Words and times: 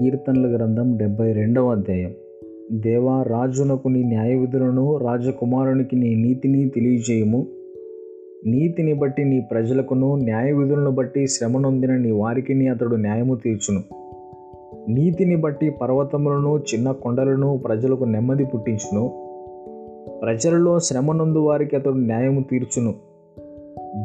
కీర్తనల 0.00 0.56
గ్రంథం 0.56 0.96
డెబ్బై 0.96 1.32
రెండవ 1.32 1.70
అధ్యాయం. 1.70 2.14
దేవా 2.72 3.22
రాజునకు 3.22 3.88
నీ 3.88 4.02
న్యాయ 4.02 4.34
విధులను 4.34 4.96
రాజకుమారునికి 4.96 5.96
నీ 5.96 6.14
నీతిని 6.14 6.68
తెలియజేయము. 6.68 7.46
నీతిని 8.46 8.92
బట్టి 8.92 9.24
నీ 9.24 9.40
ప్రజలకును 9.40 10.14
న్యాయ 10.14 10.52
విధులను 10.52 10.90
బట్టి 10.90 11.26
శ్రమ 11.26 11.58
నొందిన 11.58 11.96
నీ 11.96 12.10
వారికి 12.10 12.68
అతడు 12.68 12.96
న్యాయము 12.96 13.34
తీర్చును. 13.34 13.80
నీతిని 14.88 15.36
బట్టి 15.36 15.70
పర్వతములను 15.70 16.62
చిన్న 16.74 16.92
కొండలను 16.92 17.60
ప్రజలకు 17.64 18.04
నెమ్మది 18.04 18.44
పుట్టించును. 18.44 19.08
ప్రజలలో 20.22 20.78
శ్రమ 20.78 21.12
నొందు 21.12 21.38
వారికి 21.38 21.76
అతడు 21.76 21.94
న్యాయము 21.94 22.44
తీర్చును. 22.50 22.94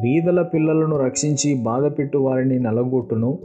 బీదల 0.02 0.42
పిల్లలను 0.42 0.98
రక్షించి 0.98 1.54
బాధపెట్టు 1.54 2.18
వారిని 2.18 2.60
నలగొట్టును. 2.60 3.40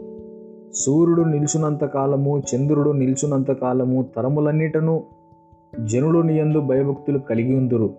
సూర్యుడు 0.77 1.23
నిలుచునంత 1.23 1.85
కాలము 1.85 2.39
చంద్రుడు 2.39 2.91
నిల్చున్నంత 2.91 3.51
కాలము 3.51 4.07
తరములన్నిటను 4.17 5.03
జనుడు 5.85 6.19
నియందు 6.19 6.61
భయభక్తులు 6.61 7.19
కలిగి 7.19 7.57
ఉందురు. 7.57 7.91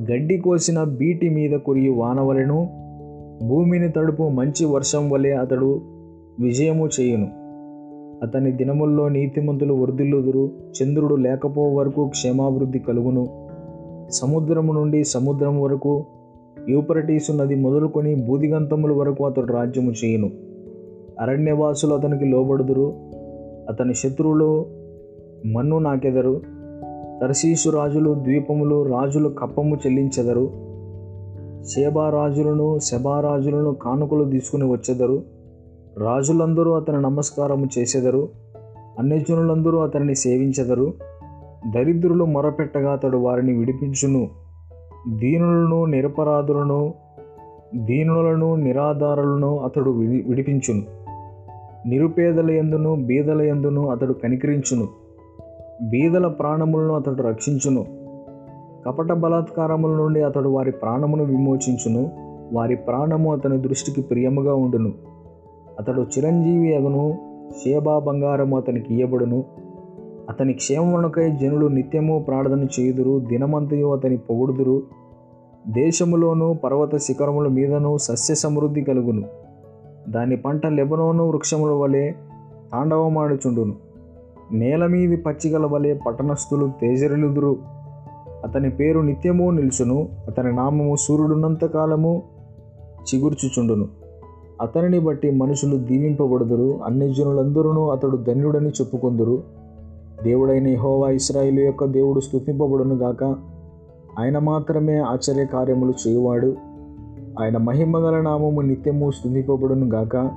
గడ్డి 0.00 0.38
కోసిన 0.38 0.84
బీటి 0.84 1.28
మీద 1.28 1.58
కురియు 1.58 1.92
వానవలెను 1.92 2.68
భూమిని 3.48 3.88
తడుపు 3.88 4.22
మంచి 4.22 4.64
వర్షం 4.64 5.10
వలె 5.10 5.30
అతడు 5.30 5.80
విజయము 6.40 6.88
చేయును. 7.00 7.28
అతని 8.22 8.52
దినముల్లో 8.52 9.08
నీతిమంతులు 9.08 9.74
వర్ధిల్లుదురు 9.74 10.50
చంద్రుడు 10.82 11.14
లేకపో 11.14 11.74
వరకు 11.74 12.08
క్షేమాభివృద్ధి 12.08 12.78
కలుగును. 12.78 13.26
సముద్రము 14.10 14.72
నుండి 14.72 15.04
సముద్రం 15.04 15.60
వరకు 15.60 16.04
యూపరటీసు 16.68 17.32
నది 17.32 17.54
మొదలుకొని 17.54 18.14
బూదిగంతముల 18.14 18.92
వరకు 18.92 19.26
అతడు 19.26 19.52
రాజ్యము 19.52 19.92
చేయును. 20.04 20.30
అరణ్యవాసులు 21.20 21.94
అతనికి 21.94 22.24
లోబడుదురు. 22.24 22.94
అతని 23.68 23.94
శత్రువులు 23.94 24.66
మన్ను 25.54 25.78
నాకెదరు. 25.78 26.40
తర్శీసు 27.20 27.70
రాజులు 27.70 28.14
ద్వీపములు 28.14 28.82
రాజులు 28.82 29.28
కప్పము 29.28 29.74
చెల్లించెదరు. 29.74 30.50
శేబారాజులను 31.64 32.78
శబారాజులను 32.78 33.74
కానుకలు 33.74 34.24
తీసుకుని 34.24 34.70
వచ్చెదరు. 34.70 35.22
రాజులందరూ 35.98 36.72
అతని 36.72 37.02
నమస్కారము 37.02 37.68
చేసెదరు. 37.78 38.28
అన్యజనులందరూ 38.98 39.78
అతనిని 39.78 40.14
సేవించెదరు. 40.14 40.92
దరిద్రులు 41.74 42.24
మొరపెట్టగా 42.24 42.92
అతడు 42.92 43.18
వారిని 43.18 43.58
విడిపించును. 43.58 44.28
దీనులను 45.08 45.84
నిరపరాధులను 45.84 46.94
దీనులను 47.74 48.54
నిరాధారులను 48.54 49.58
అతడు 49.58 49.90
విడి 49.90 50.24
విడిపించును. 50.28 51.05
నిరుపేదల 51.86 52.50
ఎందును 52.50 52.94
బీదల 52.94 53.40
ఎందును 53.40 53.88
అతడు 53.88 54.12
కనికరించును. 54.12 54.88
బీదల 55.82 56.26
ప్రాణములను 56.26 56.94
అతడు 56.94 57.22
రక్షించును. 57.22 57.86
కపట 58.86 59.12
బలాత్కారముల 59.12 59.90
నుండి 59.90 60.22
అతడు 60.22 60.48
వారి 60.48 60.72
ప్రాణమును 60.72 61.24
విమోచించును. 61.24 62.10
వారి 62.52 62.76
ప్రాణము 62.76 63.32
అతని 63.32 63.58
దృష్టికి 63.58 64.02
ప్రియముగా 64.02 64.54
ఉండును. 64.54 64.92
అతడు 65.78 66.02
చిరంజీవి 66.02 66.76
అగును 66.76 67.18
సేబా 67.64 67.98
బంగారము 67.98 68.56
అతనికి 68.56 68.94
ఇయ్యబడును. 68.94 69.44
అతని 70.28 70.52
క్షేమమునకై 70.52 71.30
జనులు 71.30 71.66
నిత్యము 71.66 72.24
ప్రార్థన 72.28 72.66
చేయుదురు 72.80 73.18
దినమంతయు 73.18 73.86
అతని 73.86 74.16
పొగుడుదురు. 74.16 74.82
దేశములోను 75.68 76.54
పర్వత 76.64 76.96
శిఖరముల 76.96 77.48
మీదను 77.48 77.96
సస్య 77.96 78.34
సమృద్ధి 78.34 78.80
కలుగును. 78.80 79.45
దాని 80.08 80.36
పంట 80.36 80.66
లెబనోను 80.66 81.28
వృక్షముల 81.28 81.70
వలె 81.70 82.12
తాండవమాడుచుండును. 82.72 83.74
నేల 84.52 84.86
మీది 84.86 85.16
పచ్చిగల 85.16 85.66
వలె 85.66 85.94
పట్టణస్థులు 86.06 86.70
తేజరిలుదురు. 86.80 87.56
అతని 88.44 88.70
పేరు 88.70 89.00
నిత్యము 89.00 89.50
నిల్చును. 89.50 90.08
అతని 90.28 90.52
నామము 90.52 90.96
సూర్యుడున్నంత 90.96 91.64
కాలము 91.64 92.22
చిగుర్చుచుండును. 92.94 93.88
అతనిని 94.60 94.98
బట్టి 94.98 95.30
మనుషులు 95.30 95.76
దీవింపబడుదురు. 95.76 96.80
అన్ని 96.84 97.14
జనులందరూ 97.14 97.88
అతడు 97.88 98.16
ధన్యుడని 98.16 98.68
చెప్పుకొందురు. 98.68 99.42
దేవుడైన 100.22 100.78
హోవా 100.78 101.10
ఇస్రాయిల్ 101.10 101.58
యొక్క 101.58 101.84
దేవుడు 101.84 102.20
స్తుతింపబడును 102.20 102.94
గాక 102.94 103.24
ఆయన 104.18 104.38
మాత్రమే 104.38 104.98
ఆశ్చర్య 104.98 105.44
కార్యములు 105.44 106.08
చేయువాడు. 106.08 106.75
ఆయన 107.40 107.56
మహిమగల 107.56 108.20
నామము 108.20 108.60
నిత్యము 108.60 109.10
స్తుతింపబడును 109.10 109.86
గాక. 109.86 110.30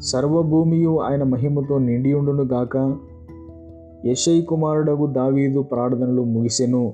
సర్వభూమియు 0.00 1.00
ఆయన 1.00 1.22
మహిమతో 1.22 1.78
నిండి 1.78 2.12
ఉండును 2.12 2.42
గాక. 2.42 2.96
యశై 4.06 4.40
కుమారుడగు 4.40 5.06
దావీదు 5.06 5.62
ప్రార్థనలు 5.62 6.22
ముగిసెను. 6.24 6.92